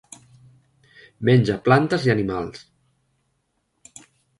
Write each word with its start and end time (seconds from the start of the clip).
Menja 1.29 1.59
plantes 1.69 2.09
i 2.11 2.15
animals. 2.17 2.67